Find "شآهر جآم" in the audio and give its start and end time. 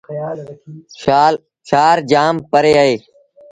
1.65-2.35